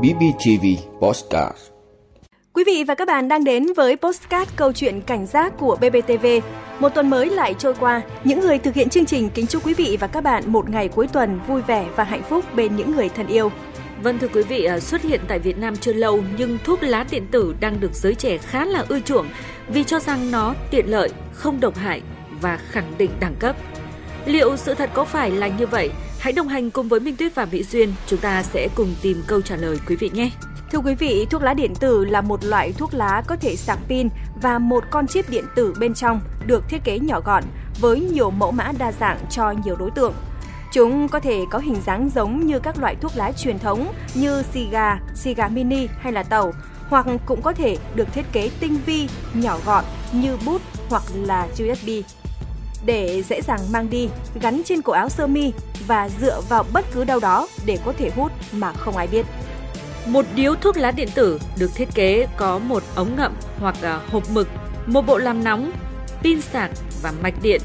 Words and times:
BBTV 0.00 0.66
Postcard 1.00 1.56
Quý 2.52 2.64
vị 2.66 2.84
và 2.88 2.94
các 2.94 3.08
bạn 3.08 3.28
đang 3.28 3.44
đến 3.44 3.66
với 3.76 3.96
Postcard 3.96 4.50
câu 4.56 4.72
chuyện 4.72 5.00
cảnh 5.00 5.26
giác 5.26 5.52
của 5.58 5.76
BBTV. 5.76 6.26
Một 6.78 6.88
tuần 6.88 7.10
mới 7.10 7.30
lại 7.30 7.54
trôi 7.58 7.74
qua, 7.74 8.02
những 8.24 8.40
người 8.40 8.58
thực 8.58 8.74
hiện 8.74 8.88
chương 8.88 9.06
trình 9.06 9.30
kính 9.34 9.46
chúc 9.46 9.66
quý 9.66 9.74
vị 9.74 9.96
và 10.00 10.06
các 10.06 10.20
bạn 10.20 10.42
một 10.46 10.70
ngày 10.70 10.88
cuối 10.88 11.06
tuần 11.12 11.40
vui 11.46 11.62
vẻ 11.62 11.86
và 11.96 12.04
hạnh 12.04 12.22
phúc 12.22 12.44
bên 12.54 12.76
những 12.76 12.96
người 12.96 13.08
thân 13.08 13.26
yêu. 13.26 13.50
Vâng 14.02 14.18
thưa 14.18 14.28
quý 14.28 14.42
vị, 14.42 14.64
à, 14.64 14.80
xuất 14.80 15.02
hiện 15.02 15.20
tại 15.28 15.38
Việt 15.38 15.58
Nam 15.58 15.76
chưa 15.76 15.92
lâu 15.92 16.22
nhưng 16.38 16.58
thuốc 16.64 16.82
lá 16.82 17.06
điện 17.10 17.26
tử 17.30 17.54
đang 17.60 17.80
được 17.80 17.94
giới 17.94 18.14
trẻ 18.14 18.38
khá 18.38 18.64
là 18.64 18.84
ưa 18.88 19.00
chuộng 19.00 19.26
vì 19.68 19.84
cho 19.84 19.98
rằng 19.98 20.30
nó 20.30 20.54
tiện 20.70 20.90
lợi, 20.90 21.10
không 21.32 21.60
độc 21.60 21.76
hại 21.76 22.02
và 22.40 22.58
khẳng 22.70 22.92
định 22.98 23.10
đẳng 23.20 23.34
cấp. 23.38 23.56
Liệu 24.26 24.56
sự 24.56 24.74
thật 24.74 24.90
có 24.94 25.04
phải 25.04 25.30
là 25.30 25.48
như 25.48 25.66
vậy? 25.66 25.90
Hãy 26.20 26.32
đồng 26.32 26.48
hành 26.48 26.70
cùng 26.70 26.88
với 26.88 27.00
Minh 27.00 27.16
Tuyết 27.16 27.34
và 27.34 27.46
Mỹ 27.52 27.62
Duyên, 27.62 27.92
chúng 28.06 28.20
ta 28.20 28.42
sẽ 28.42 28.68
cùng 28.74 28.94
tìm 29.02 29.22
câu 29.26 29.40
trả 29.40 29.56
lời 29.56 29.78
quý 29.88 29.96
vị 29.96 30.10
nhé. 30.14 30.30
Thưa 30.72 30.78
quý 30.78 30.94
vị, 30.94 31.26
thuốc 31.30 31.42
lá 31.42 31.54
điện 31.54 31.74
tử 31.80 32.04
là 32.04 32.20
một 32.20 32.44
loại 32.44 32.72
thuốc 32.72 32.94
lá 32.94 33.22
có 33.26 33.36
thể 33.36 33.56
sạc 33.56 33.78
pin 33.88 34.08
và 34.42 34.58
một 34.58 34.84
con 34.90 35.06
chip 35.06 35.30
điện 35.30 35.44
tử 35.56 35.74
bên 35.78 35.94
trong 35.94 36.20
được 36.46 36.68
thiết 36.68 36.84
kế 36.84 36.98
nhỏ 36.98 37.20
gọn 37.20 37.44
với 37.80 38.00
nhiều 38.00 38.30
mẫu 38.30 38.52
mã 38.52 38.72
đa 38.78 38.92
dạng 38.92 39.18
cho 39.30 39.54
nhiều 39.64 39.76
đối 39.76 39.90
tượng. 39.90 40.14
Chúng 40.72 41.08
có 41.08 41.20
thể 41.20 41.44
có 41.50 41.58
hình 41.58 41.80
dáng 41.86 42.10
giống 42.14 42.46
như 42.46 42.58
các 42.58 42.78
loại 42.78 42.94
thuốc 43.00 43.12
lá 43.16 43.32
truyền 43.32 43.58
thống 43.58 43.92
như 44.14 44.42
xì 44.54 44.68
gà, 44.70 44.98
xì 45.14 45.34
gà 45.34 45.48
mini 45.48 45.88
hay 46.00 46.12
là 46.12 46.22
tàu, 46.22 46.52
hoặc 46.88 47.06
cũng 47.26 47.42
có 47.42 47.52
thể 47.52 47.76
được 47.94 48.12
thiết 48.12 48.24
kế 48.32 48.50
tinh 48.60 48.78
vi, 48.86 49.08
nhỏ 49.34 49.58
gọn 49.66 49.84
như 50.12 50.36
bút 50.46 50.62
hoặc 50.88 51.02
là 51.14 51.48
USB 51.62 51.88
để 52.84 53.22
dễ 53.28 53.42
dàng 53.42 53.60
mang 53.72 53.90
đi, 53.90 54.08
gắn 54.40 54.62
trên 54.64 54.82
cổ 54.82 54.92
áo 54.92 55.08
sơ 55.08 55.26
mi 55.26 55.52
và 55.86 56.08
dựa 56.20 56.40
vào 56.48 56.64
bất 56.72 56.84
cứ 56.92 57.04
đâu 57.04 57.20
đó 57.20 57.48
để 57.66 57.78
có 57.84 57.92
thể 57.98 58.10
hút 58.16 58.32
mà 58.52 58.72
không 58.72 58.96
ai 58.96 59.06
biết. 59.06 59.26
Một 60.06 60.24
điếu 60.34 60.54
thuốc 60.54 60.76
lá 60.76 60.90
điện 60.90 61.08
tử 61.14 61.38
được 61.58 61.70
thiết 61.74 61.88
kế 61.94 62.26
có 62.36 62.58
một 62.58 62.82
ống 62.94 63.16
ngậm 63.16 63.32
hoặc 63.60 63.76
à, 63.82 64.00
hộp 64.10 64.30
mực, 64.30 64.48
một 64.86 65.02
bộ 65.02 65.18
làm 65.18 65.44
nóng, 65.44 65.72
pin 66.22 66.40
sạc 66.40 66.70
và 67.02 67.12
mạch 67.22 67.34
điện. 67.42 67.60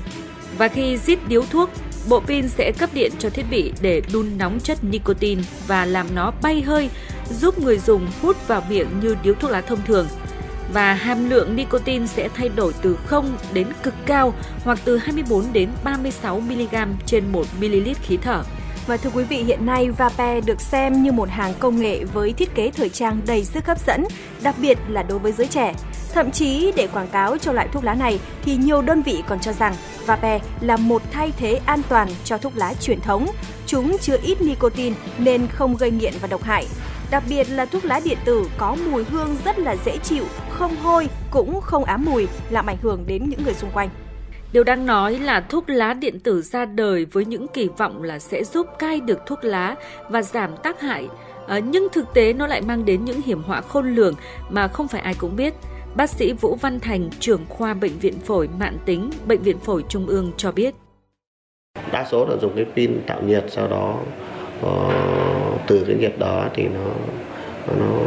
Và 0.58 0.68
khi 0.68 0.98
rít 0.98 1.20
điếu 1.28 1.42
thuốc, 1.52 1.70
bộ 2.10 2.20
pin 2.20 2.50
sẽ 2.50 2.72
cấp 2.72 2.90
điện 2.94 3.12
cho 3.20 3.30
thiết 3.30 3.46
bị 3.52 3.74
để 3.82 4.02
đun 4.14 4.38
nóng 4.38 4.60
chất 4.60 4.84
nicotine 4.84 5.42
và 5.68 5.86
làm 5.86 6.08
nó 6.16 6.34
bay 6.42 6.62
hơi, 6.62 6.90
giúp 7.40 7.60
người 7.60 7.80
dùng 7.80 8.08
hút 8.22 8.48
vào 8.48 8.64
miệng 8.70 8.88
như 9.02 9.16
điếu 9.24 9.34
thuốc 9.34 9.52
lá 9.52 9.62
thông 9.62 9.80
thường– 9.86 10.08
và 10.74 10.94
hàm 10.94 11.30
lượng 11.30 11.56
nicotine 11.56 12.08
sẽ 12.08 12.30
thay 12.30 12.50
đổi 12.50 12.74
từ 12.82 12.98
0 13.06 13.38
đến 13.54 13.68
cực 13.84 13.94
cao 14.06 14.34
hoặc 14.64 14.80
từ 14.86 14.98
24 14.98 15.54
đến 15.54 15.70
36 15.84 16.40
mg 16.40 16.76
trên 17.06 17.32
1 17.32 17.46
ml 17.60 17.90
khí 18.02 18.18
thở. 18.22 18.44
Và 18.88 18.98
thưa 18.98 19.10
quý 19.14 19.24
vị, 19.24 19.38
hiện 19.38 19.66
nay 19.66 19.90
Vape 19.90 20.42
được 20.42 20.62
xem 20.62 21.04
như 21.04 21.12
một 21.12 21.30
hàng 21.30 21.54
công 21.60 21.80
nghệ 21.80 22.04
với 22.04 22.34
thiết 22.34 22.56
kế 22.56 22.72
thời 22.72 22.90
trang 22.90 23.22
đầy 23.28 23.46
sức 23.46 23.66
hấp 23.66 23.80
dẫn, 23.88 24.04
đặc 24.44 24.56
biệt 24.62 24.78
là 24.88 25.04
đối 25.04 25.20
với 25.20 25.32
giới 25.32 25.48
trẻ. 25.48 25.74
Thậm 26.14 26.32
chí 26.32 26.72
để 26.76 26.88
quảng 26.88 27.08
cáo 27.08 27.38
cho 27.38 27.52
loại 27.52 27.68
thuốc 27.72 27.84
lá 27.84 27.94
này 27.94 28.20
thì 28.44 28.56
nhiều 28.56 28.82
đơn 28.82 29.02
vị 29.02 29.24
còn 29.28 29.40
cho 29.40 29.54
rằng 29.54 29.76
Vape 30.06 30.40
là 30.62 30.78
một 30.78 31.02
thay 31.12 31.32
thế 31.38 31.60
an 31.66 31.82
toàn 31.90 32.08
cho 32.24 32.38
thuốc 32.38 32.58
lá 32.58 32.74
truyền 32.82 33.02
thống. 33.02 33.28
Chúng 33.66 33.98
chứa 33.98 34.18
ít 34.24 34.42
nicotine 34.42 34.96
nên 35.18 35.48
không 35.48 35.78
gây 35.78 35.92
nghiện 35.92 36.14
và 36.22 36.28
độc 36.28 36.44
hại. 36.44 36.68
Đặc 37.12 37.24
biệt 37.30 37.48
là 37.50 37.66
thuốc 37.66 37.86
lá 37.86 38.00
điện 38.04 38.18
tử 38.26 38.50
có 38.58 38.78
mùi 38.92 39.04
hương 39.04 39.38
rất 39.46 39.60
là 39.60 39.76
dễ 39.86 39.98
chịu, 39.98 40.26
không 40.56 40.76
hôi, 40.76 41.10
cũng 41.32 41.62
không 41.62 41.84
ám 41.84 42.06
mùi, 42.06 42.28
làm 42.50 42.66
ảnh 42.66 42.78
hưởng 42.82 43.04
đến 43.08 43.24
những 43.30 43.44
người 43.44 43.54
xung 43.54 43.70
quanh. 43.74 43.90
Điều 44.54 44.64
đang 44.64 44.86
nói 44.86 45.20
là 45.20 45.42
thuốc 45.50 45.70
lá 45.70 45.94
điện 45.94 46.20
tử 46.20 46.42
ra 46.42 46.66
đời 46.66 47.06
với 47.06 47.26
những 47.26 47.48
kỳ 47.48 47.70
vọng 47.78 48.04
là 48.04 48.20
sẽ 48.20 48.44
giúp 48.44 48.68
cai 48.80 49.00
được 49.00 49.20
thuốc 49.26 49.44
lá 49.44 49.76
và 50.10 50.22
giảm 50.22 50.58
tác 50.64 50.82
hại, 50.82 51.08
à, 51.48 51.60
nhưng 51.60 51.88
thực 51.94 52.14
tế 52.14 52.34
nó 52.34 52.48
lại 52.48 52.62
mang 52.62 52.86
đến 52.86 53.06
những 53.06 53.22
hiểm 53.22 53.44
họa 53.44 53.62
khôn 53.62 53.96
lường 53.96 54.14
mà 54.50 54.68
không 54.68 54.88
phải 54.88 55.02
ai 55.02 55.14
cũng 55.14 55.36
biết. 55.36 55.54
Bác 55.96 56.10
sĩ 56.10 56.34
Vũ 56.34 56.56
Văn 56.56 56.80
Thành, 56.80 57.10
trưởng 57.20 57.46
khoa 57.50 57.74
bệnh 57.74 58.00
viện 58.00 58.20
phổi 58.20 58.50
mạng 58.60 58.78
tính, 58.86 59.10
bệnh 59.28 59.42
viện 59.42 59.60
phổi 59.60 59.84
trung 59.90 60.08
ương 60.08 60.32
cho 60.38 60.52
biết. 60.52 60.76
Đa 61.92 62.06
số 62.12 62.26
là 62.26 62.36
dùng 62.42 62.56
cái 62.56 62.66
pin 62.76 63.02
tạo 63.08 63.22
nhiệt 63.22 63.46
sau 63.48 63.68
đó 63.68 64.00
uh, 64.66 65.62
từ 65.68 65.84
cái 65.88 65.96
nhiệt 65.96 66.20
đó 66.20 66.48
thì 66.56 66.64
nó 66.68 66.86
nó 67.80 68.00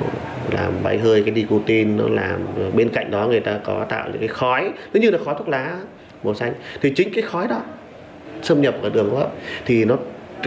làm 0.52 0.72
bay 0.82 0.98
hơi, 0.98 1.22
cái 1.22 1.34
nicotine 1.34 1.90
nó 2.02 2.08
làm 2.08 2.40
ờ, 2.56 2.70
bên 2.70 2.88
cạnh 2.88 3.10
đó 3.10 3.26
người 3.26 3.40
ta 3.40 3.58
có 3.64 3.86
tạo 3.88 4.08
những 4.08 4.18
cái 4.18 4.28
khói, 4.28 4.70
nó 4.94 5.00
như 5.00 5.10
là 5.10 5.18
khói 5.24 5.34
thuốc 5.38 5.48
lá 5.48 5.78
màu 6.24 6.34
xanh. 6.34 6.52
Thì 6.80 6.92
chính 6.96 7.10
cái 7.14 7.22
khói 7.22 7.48
đó 7.48 7.60
xâm 8.42 8.62
nhập 8.62 8.74
vào 8.82 8.90
đường 8.90 9.10
hô 9.10 9.16
hấp 9.16 9.32
thì 9.66 9.84
nó 9.84 9.96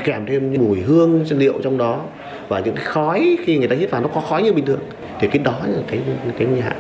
kèm 0.04 0.26
thêm 0.26 0.54
mùi 0.54 0.82
hương 0.82 1.26
liệu 1.30 1.54
trong 1.64 1.78
đó 1.78 2.06
và 2.48 2.60
những 2.60 2.76
cái 2.76 2.86
khói 2.86 3.38
khi 3.46 3.58
người 3.58 3.68
ta 3.68 3.76
hít 3.76 3.92
vào 3.92 4.02
nó 4.02 4.08
có 4.08 4.22
khói 4.22 4.44
như 4.44 4.54
bình 4.54 4.66
thường. 4.66 4.80
Thì 5.20 5.28
cái 5.28 5.40
đó 5.44 5.60
là 5.68 5.82
cái 5.88 6.00
cái 6.38 6.48
nguy 6.48 6.60
hại 6.60 6.76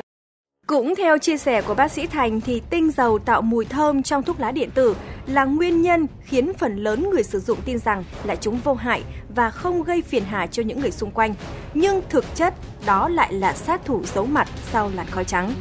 cũng 0.72 0.96
theo 0.96 1.18
chia 1.18 1.38
sẻ 1.38 1.62
của 1.62 1.74
bác 1.74 1.92
sĩ 1.92 2.08
Thành 2.08 2.42
thì 2.42 2.62
tinh 2.70 2.92
dầu 2.92 3.20
tạo 3.20 3.42
mùi 3.42 3.66
thơm 3.66 4.04
trong 4.04 4.24
thuốc 4.24 4.40
lá 4.40 4.52
điện 4.52 4.72
tử 4.72 4.96
là 5.28 5.46
nguyên 5.46 5.82
nhân 5.82 6.08
khiến 6.22 6.54
phần 6.54 6.76
lớn 6.76 7.10
người 7.10 7.24
sử 7.24 7.40
dụng 7.40 7.60
tin 7.66 7.80
rằng 7.80 8.04
là 8.24 8.36
chúng 8.36 8.58
vô 8.64 8.74
hại 8.74 9.04
và 9.36 9.50
không 9.50 9.84
gây 9.84 10.02
phiền 10.02 10.24
hà 10.24 10.48
cho 10.48 10.64
những 10.64 10.80
người 10.80 10.92
xung 10.92 11.12
quanh. 11.12 11.34
Nhưng 11.74 12.02
thực 12.10 12.26
chất 12.36 12.54
đó 12.86 13.10
lại 13.10 13.34
là 13.34 13.54
sát 13.54 13.86
thủ 13.86 14.04
giấu 14.16 14.26
mặt 14.26 14.48
sau 14.72 14.92
làn 14.96 15.06
khói 15.06 15.26
trắng. 15.26 15.54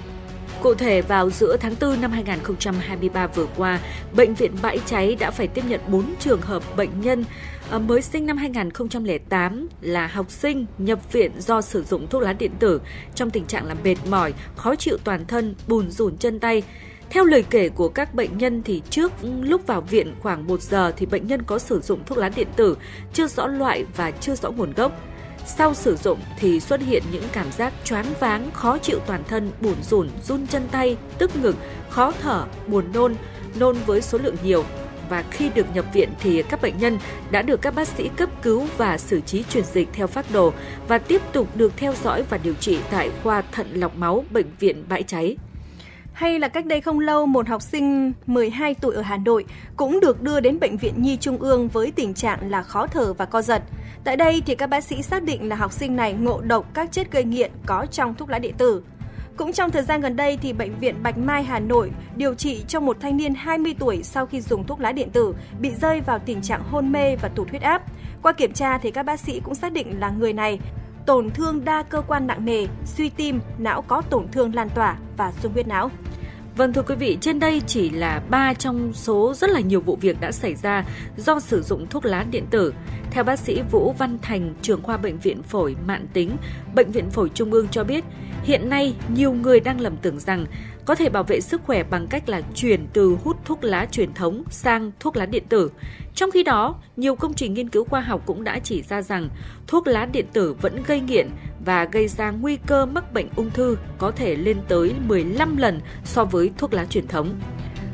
Cụ 0.63 0.75
thể, 0.75 1.03
vào 1.03 1.31
giữa 1.31 1.57
tháng 1.57 1.75
4 1.81 2.01
năm 2.01 2.13
2023 2.13 3.27
vừa 3.27 3.47
qua, 3.57 3.81
Bệnh 4.17 4.35
viện 4.35 4.53
Bãi 4.63 4.81
Cháy 4.87 5.17
đã 5.21 5.31
phải 5.31 5.49
tiếp 5.49 5.63
nhận 5.69 5.81
4 5.89 6.05
trường 6.19 6.41
hợp 6.41 6.63
bệnh 6.77 7.01
nhân 7.01 7.25
Ờ, 7.71 7.79
mới 7.79 8.03
sinh 8.03 8.27
năm 8.27 8.37
2008 8.37 9.69
là 9.81 10.07
học 10.07 10.31
sinh 10.31 10.67
nhập 10.79 11.13
viện 11.13 11.33
do 11.39 11.61
sử 11.61 11.83
dụng 11.83 12.07
thuốc 12.11 12.23
lá 12.23 12.33
điện 12.33 12.51
tử 12.59 12.81
trong 13.15 13.31
tình 13.31 13.45
trạng 13.45 13.67
là 13.67 13.75
mệt 13.85 13.97
mỏi, 14.11 14.35
khó 14.57 14.75
chịu 14.75 14.97
toàn 15.05 15.27
thân, 15.27 15.55
bùn 15.67 15.91
rùn 15.91 16.17
chân 16.17 16.41
tay. 16.41 16.63
Theo 17.11 17.25
lời 17.25 17.45
kể 17.51 17.69
của 17.69 17.89
các 17.89 18.15
bệnh 18.15 18.39
nhân 18.39 18.63
thì 18.63 18.83
trước 18.91 19.13
lúc 19.41 19.67
vào 19.67 19.81
viện 19.81 20.15
khoảng 20.21 20.47
1 20.47 20.63
giờ 20.63 20.93
thì 20.97 21.07
bệnh 21.07 21.27
nhân 21.27 21.43
có 21.43 21.59
sử 21.59 21.81
dụng 21.81 22.01
thuốc 22.07 22.19
lá 22.19 22.29
điện 22.29 22.49
tử 22.57 22.77
chưa 23.13 23.27
rõ 23.27 23.47
loại 23.47 23.85
và 23.97 24.11
chưa 24.11 24.35
rõ 24.35 24.51
nguồn 24.51 24.73
gốc. 24.73 24.93
Sau 25.47 25.75
sử 25.75 25.97
dụng 25.97 26.19
thì 26.39 26.61
xuất 26.61 26.81
hiện 26.81 27.03
những 27.13 27.25
cảm 27.33 27.53
giác 27.53 27.73
choáng 27.85 28.07
váng, 28.21 28.51
khó 28.53 28.79
chịu 28.79 28.99
toàn 29.07 29.23
thân, 29.29 29.51
buồn 29.61 29.77
rùn, 29.83 30.09
run 30.25 30.47
chân 30.47 30.63
tay, 30.71 30.97
tức 31.19 31.31
ngực, 31.43 31.57
khó 31.91 32.13
thở, 32.23 32.45
buồn 32.67 32.85
nôn, 32.95 33.15
nôn 33.59 33.77
với 33.87 34.03
số 34.03 34.19
lượng 34.19 34.37
nhiều. 34.45 34.65
Và 35.11 35.25
khi 35.31 35.51
được 35.55 35.67
nhập 35.75 35.85
viện 35.93 36.09
thì 36.21 36.43
các 36.43 36.63
bệnh 36.63 36.79
nhân 36.79 36.99
đã 37.31 37.43
được 37.43 37.63
các 37.63 37.75
bác 37.75 37.89
sĩ 37.89 38.11
cấp 38.17 38.31
cứu 38.43 38.67
và 38.77 38.99
xử 38.99 39.21
trí 39.21 39.43
truyền 39.43 39.65
dịch 39.65 39.89
theo 39.93 40.07
phác 40.07 40.31
đồ 40.33 40.53
và 40.89 40.99
tiếp 40.99 41.23
tục 41.33 41.49
được 41.55 41.73
theo 41.77 41.95
dõi 42.05 42.25
và 42.31 42.39
điều 42.39 42.55
trị 42.55 42.79
tại 42.91 43.11
khoa 43.23 43.43
thận 43.53 43.67
lọc 43.75 43.97
máu 43.97 44.25
Bệnh 44.31 44.47
viện 44.59 44.85
Bãi 44.89 45.03
Cháy. 45.03 45.37
Hay 46.13 46.39
là 46.39 46.49
cách 46.49 46.67
đây 46.67 46.81
không 46.81 47.01
lâu, 47.01 47.27
một 47.27 47.49
học 47.49 47.63
sinh 47.63 48.13
12 48.27 48.75
tuổi 48.75 48.95
ở 48.95 49.03
Hà 49.03 49.17
Nội 49.17 49.45
cũng 49.77 50.01
được 50.01 50.23
đưa 50.23 50.41
đến 50.41 50.61
Bệnh 50.61 50.77
viện 50.77 50.95
Nhi 50.97 51.17
Trung 51.17 51.39
ương 51.39 51.69
với 51.69 51.93
tình 51.97 52.15
trạng 52.15 52.51
là 52.51 52.63
khó 52.63 52.87
thở 52.87 53.13
và 53.13 53.25
co 53.25 53.43
giật. 53.43 53.63
Tại 54.05 54.17
đây 54.17 54.43
thì 54.47 54.55
các 54.55 54.67
bác 54.67 54.85
sĩ 54.85 55.03
xác 55.03 55.23
định 55.23 55.49
là 55.49 55.57
học 55.57 55.73
sinh 55.73 55.97
này 55.97 56.13
ngộ 56.13 56.41
độc 56.41 56.75
các 56.75 56.93
chất 56.93 57.13
gây 57.13 57.25
nghiện 57.25 57.51
có 57.67 57.87
trong 57.91 58.15
thuốc 58.15 58.31
lá 58.31 58.39
điện 58.39 58.55
tử. 58.59 58.83
Cũng 59.41 59.53
trong 59.53 59.71
thời 59.71 59.83
gian 59.83 60.01
gần 60.01 60.17
đây 60.17 60.39
thì 60.43 60.53
bệnh 60.53 60.79
viện 60.79 60.95
Bạch 61.03 61.19
Mai 61.19 61.43
Hà 61.45 61.59
Nội 61.59 61.91
điều 62.17 62.35
trị 62.35 62.65
cho 62.69 62.81
một 62.81 62.97
thanh 63.01 63.17
niên 63.17 63.35
20 63.35 63.75
tuổi 63.79 64.03
sau 64.03 64.27
khi 64.27 64.41
dùng 64.41 64.67
thuốc 64.67 64.81
lá 64.81 64.93
điện 64.93 65.11
tử 65.11 65.35
bị 65.61 65.71
rơi 65.81 66.01
vào 66.01 66.19
tình 66.19 66.43
trạng 66.43 66.63
hôn 66.63 66.93
mê 66.93 67.17
và 67.17 67.29
tụt 67.29 67.49
huyết 67.51 67.63
áp. 67.63 67.83
Qua 68.23 68.33
kiểm 68.33 68.53
tra 68.53 68.79
thì 68.79 68.91
các 68.91 69.03
bác 69.03 69.21
sĩ 69.21 69.41
cũng 69.41 69.55
xác 69.55 69.73
định 69.73 70.01
là 70.01 70.11
người 70.11 70.33
này 70.33 70.59
tổn 71.07 71.31
thương 71.31 71.65
đa 71.65 71.83
cơ 71.83 72.03
quan 72.09 72.27
nặng 72.27 72.45
nề, 72.45 72.67
suy 72.85 73.09
tim, 73.09 73.41
não 73.59 73.83
có 73.83 74.03
tổn 74.11 74.29
thương 74.33 74.55
lan 74.55 74.69
tỏa 74.75 74.97
và 75.17 75.33
dung 75.43 75.53
huyết 75.53 75.69
não. 75.69 75.91
Vâng 76.61 76.73
thưa 76.73 76.83
quý 76.83 76.95
vị, 76.95 77.19
trên 77.21 77.39
đây 77.39 77.63
chỉ 77.67 77.91
là 77.91 78.23
ba 78.31 78.55
trong 78.55 78.93
số 78.93 79.35
rất 79.35 79.51
là 79.51 79.61
nhiều 79.61 79.81
vụ 79.81 79.97
việc 79.97 80.21
đã 80.21 80.33
xảy 80.33 80.55
ra 80.55 80.85
do 81.17 81.41
sử 81.41 81.63
dụng 81.63 81.87
thuốc 81.87 82.05
lá 82.05 82.27
điện 82.31 82.47
tử. 82.51 82.75
Theo 83.11 83.25
bác 83.25 83.39
sĩ 83.39 83.63
Vũ 83.71 83.95
Văn 83.99 84.19
Thành, 84.23 84.55
trưởng 84.63 84.83
khoa 84.83 84.97
bệnh 84.97 85.19
viện 85.19 85.43
phổi 85.43 85.77
mạn 85.87 86.07
tính, 86.13 86.37
bệnh 86.75 86.91
viện 86.91 87.11
phổi 87.11 87.29
trung 87.29 87.53
ương 87.53 87.69
cho 87.69 87.85
biết, 87.85 88.05
hiện 88.43 88.69
nay 88.69 88.95
nhiều 89.15 89.33
người 89.33 89.61
đang 89.61 89.81
lầm 89.81 89.97
tưởng 89.97 90.19
rằng 90.19 90.47
có 90.91 90.97
thể 90.97 91.09
bảo 91.09 91.23
vệ 91.23 91.41
sức 91.41 91.61
khỏe 91.67 91.83
bằng 91.83 92.07
cách 92.07 92.29
là 92.29 92.41
chuyển 92.55 92.87
từ 92.93 93.17
hút 93.25 93.37
thuốc 93.45 93.65
lá 93.65 93.87
truyền 93.91 94.15
thống 94.15 94.43
sang 94.51 94.91
thuốc 95.01 95.17
lá 95.17 95.27
điện 95.27 95.45
tử. 95.49 95.71
Trong 96.15 96.31
khi 96.31 96.43
đó, 96.43 96.75
nhiều 96.97 97.15
công 97.15 97.35
trình 97.35 97.55
nghiên 97.55 97.69
cứu 97.69 97.85
khoa 97.85 98.01
học 98.01 98.23
cũng 98.27 98.45
đã 98.45 98.59
chỉ 98.59 98.83
ra 98.83 99.03
rằng 99.03 99.29
thuốc 99.67 99.87
lá 99.87 100.07
điện 100.07 100.27
tử 100.33 100.57
vẫn 100.61 100.83
gây 100.87 101.01
nghiện 101.01 101.29
và 101.65 101.85
gây 101.85 102.09
ra 102.09 102.31
nguy 102.31 102.59
cơ 102.67 102.87
mắc 102.87 103.13
bệnh 103.13 103.29
ung 103.37 103.51
thư 103.51 103.77
có 103.99 104.11
thể 104.11 104.37
lên 104.37 104.57
tới 104.69 104.95
15 105.07 105.57
lần 105.57 105.81
so 106.05 106.25
với 106.25 106.51
thuốc 106.59 106.75
lá 106.75 106.85
truyền 106.85 107.07
thống. 107.07 107.41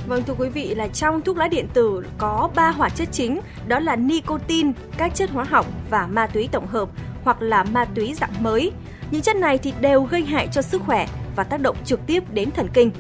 Vâng 0.06 0.22
thưa 0.26 0.34
quý 0.38 0.48
vị 0.48 0.74
là 0.74 0.88
trong 0.88 1.20
thuốc 1.20 1.36
lá 1.36 1.48
điện 1.48 1.66
tử 1.74 2.02
có 2.18 2.50
3 2.54 2.70
hoạt 2.70 2.96
chất 2.96 3.08
chính, 3.12 3.40
đó 3.68 3.78
là 3.78 3.96
nicotine, 3.96 4.72
các 4.96 5.14
chất 5.14 5.30
hóa 5.30 5.44
học 5.44 5.66
và 5.90 6.06
ma 6.06 6.26
túy 6.26 6.48
tổng 6.52 6.66
hợp 6.66 6.88
hoặc 7.24 7.42
là 7.42 7.64
ma 7.64 7.84
túy 7.84 8.14
dạng 8.14 8.42
mới. 8.42 8.72
Những 9.10 9.22
chất 9.22 9.36
này 9.36 9.58
thì 9.58 9.72
đều 9.80 10.02
gây 10.02 10.22
hại 10.22 10.48
cho 10.52 10.62
sức 10.62 10.82
khỏe 10.82 11.06
và 11.36 11.44
tác 11.44 11.60
động 11.60 11.76
trực 11.84 12.06
tiếp 12.06 12.22
đến 12.32 12.50
thần 12.50 12.68
kinh. 12.72 12.90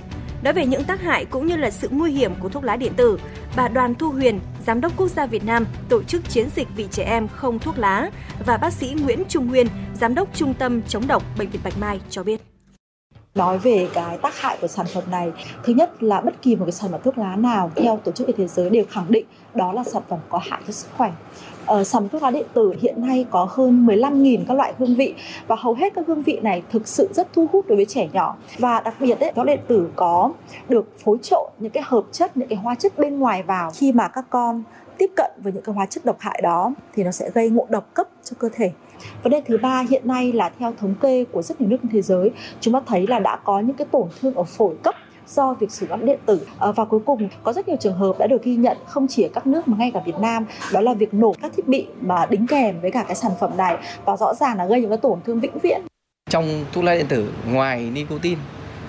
Nói 0.42 0.52
về 0.52 0.66
những 0.66 0.84
tác 0.84 1.00
hại 1.00 1.24
cũng 1.24 1.46
như 1.46 1.56
là 1.56 1.70
sự 1.70 1.88
nguy 1.90 2.12
hiểm 2.12 2.34
của 2.40 2.48
thuốc 2.48 2.64
lá 2.64 2.76
điện 2.76 2.92
tử, 2.96 3.18
bà 3.56 3.68
Đoàn 3.68 3.94
Thu 3.94 4.10
Huyền, 4.10 4.40
Giám 4.66 4.80
đốc 4.80 4.96
Quốc 4.96 5.08
gia 5.08 5.26
Việt 5.26 5.44
Nam 5.44 5.66
tổ 5.88 6.02
chức 6.02 6.28
chiến 6.28 6.48
dịch 6.56 6.68
vì 6.76 6.86
trẻ 6.90 7.04
em 7.04 7.28
không 7.28 7.58
thuốc 7.58 7.78
lá 7.78 8.10
và 8.46 8.56
bác 8.56 8.72
sĩ 8.72 8.96
Nguyễn 9.02 9.22
Trung 9.28 9.46
Nguyên, 9.46 9.66
Giám 9.94 10.14
đốc 10.14 10.28
Trung 10.34 10.54
tâm 10.54 10.82
chống 10.82 11.06
độc 11.06 11.22
Bệnh 11.38 11.50
viện 11.50 11.60
Bạch 11.64 11.78
Mai 11.78 12.00
cho 12.10 12.22
biết. 12.22 12.55
Nói 13.36 13.58
về 13.58 13.88
cái 13.94 14.18
tác 14.18 14.40
hại 14.40 14.58
của 14.60 14.66
sản 14.66 14.86
phẩm 14.94 15.04
này, 15.10 15.32
thứ 15.62 15.72
nhất 15.72 16.02
là 16.02 16.20
bất 16.20 16.42
kỳ 16.42 16.56
một 16.56 16.64
cái 16.64 16.72
sản 16.72 16.90
phẩm 16.90 17.00
thuốc 17.04 17.18
lá 17.18 17.36
nào 17.36 17.70
theo 17.76 18.00
Tổ 18.04 18.12
chức 18.12 18.26
Y 18.26 18.32
tế 18.32 18.36
Thế 18.38 18.46
giới 18.46 18.70
đều 18.70 18.84
khẳng 18.90 19.06
định 19.08 19.24
đó 19.54 19.72
là 19.72 19.84
sản 19.84 20.02
phẩm 20.08 20.18
có 20.28 20.40
hại 20.42 20.60
cho 20.66 20.72
sức 20.72 20.88
khỏe. 20.96 21.12
Ờ, 21.66 21.84
sản 21.84 22.02
phẩm 22.02 22.08
thuốc 22.08 22.22
lá 22.22 22.30
điện 22.30 22.46
tử 22.52 22.74
hiện 22.80 23.06
nay 23.06 23.26
có 23.30 23.48
hơn 23.50 23.86
15.000 23.86 24.44
các 24.48 24.54
loại 24.54 24.72
hương 24.78 24.94
vị 24.94 25.14
và 25.46 25.56
hầu 25.58 25.74
hết 25.74 25.94
các 25.94 26.06
hương 26.06 26.22
vị 26.22 26.38
này 26.42 26.62
thực 26.70 26.88
sự 26.88 27.08
rất 27.14 27.32
thu 27.32 27.46
hút 27.52 27.66
đối 27.68 27.76
với 27.76 27.84
trẻ 27.84 28.08
nhỏ. 28.12 28.36
Và 28.58 28.80
đặc 28.80 28.94
biệt 29.00 29.20
đấy, 29.20 29.32
thuốc 29.36 29.46
điện 29.46 29.60
tử 29.66 29.88
có 29.96 30.32
được 30.68 30.92
phối 31.04 31.16
trộn 31.22 31.50
những 31.58 31.72
cái 31.72 31.82
hợp 31.86 32.04
chất, 32.12 32.36
những 32.36 32.48
cái 32.48 32.58
hóa 32.58 32.74
chất 32.74 32.98
bên 32.98 33.18
ngoài 33.18 33.42
vào. 33.42 33.70
Khi 33.74 33.92
mà 33.92 34.08
các 34.08 34.24
con 34.30 34.62
tiếp 34.98 35.10
cận 35.16 35.30
với 35.42 35.52
những 35.52 35.62
cái 35.62 35.74
hóa 35.74 35.86
chất 35.86 36.04
độc 36.04 36.16
hại 36.20 36.40
đó 36.42 36.72
thì 36.94 37.04
nó 37.04 37.10
sẽ 37.10 37.30
gây 37.34 37.50
ngộ 37.50 37.66
độc 37.70 37.94
cấp 37.94 38.06
cho 38.24 38.36
cơ 38.38 38.48
thể. 38.54 38.70
Vấn 39.22 39.32
đề 39.32 39.42
thứ 39.46 39.56
ba 39.56 39.84
hiện 39.90 40.08
nay 40.08 40.32
là 40.32 40.50
theo 40.58 40.72
thống 40.80 40.94
kê 41.02 41.24
của 41.32 41.42
rất 41.42 41.60
nhiều 41.60 41.70
nước 41.70 41.76
trên 41.82 41.92
thế 41.92 42.02
giới, 42.02 42.30
chúng 42.60 42.74
ta 42.74 42.80
thấy 42.86 43.06
là 43.06 43.18
đã 43.18 43.36
có 43.36 43.60
những 43.60 43.76
cái 43.76 43.86
tổn 43.90 44.08
thương 44.20 44.34
ở 44.34 44.44
phổi 44.44 44.74
cấp 44.82 44.94
do 45.28 45.54
việc 45.54 45.70
sử 45.70 45.86
dụng 45.86 46.06
điện 46.06 46.18
tử. 46.26 46.46
Ờ, 46.58 46.72
và 46.72 46.84
cuối 46.84 47.00
cùng 47.06 47.28
có 47.42 47.52
rất 47.52 47.68
nhiều 47.68 47.76
trường 47.80 47.96
hợp 47.96 48.18
đã 48.18 48.26
được 48.26 48.42
ghi 48.42 48.56
nhận 48.56 48.76
không 48.86 49.06
chỉ 49.08 49.22
ở 49.22 49.28
các 49.34 49.46
nước 49.46 49.68
mà 49.68 49.76
ngay 49.76 49.90
cả 49.94 50.00
Việt 50.06 50.18
Nam 50.20 50.46
đó 50.72 50.80
là 50.80 50.94
việc 50.94 51.14
nổ 51.14 51.34
các 51.42 51.52
thiết 51.56 51.68
bị 51.68 51.86
mà 52.00 52.26
đính 52.26 52.46
kèm 52.46 52.80
với 52.80 52.90
cả 52.90 53.04
cái 53.06 53.16
sản 53.16 53.32
phẩm 53.40 53.56
này 53.56 53.76
và 54.04 54.16
rõ 54.16 54.34
ràng 54.34 54.58
là 54.58 54.66
gây 54.66 54.80
những 54.80 54.90
cái 54.90 54.98
tổn 54.98 55.18
thương 55.26 55.40
vĩnh 55.40 55.58
viễn. 55.62 55.80
Trong 56.30 56.64
thuốc 56.72 56.84
lá 56.84 56.94
điện 56.94 57.06
tử 57.08 57.32
ngoài 57.52 57.90
nicotine 57.94 58.40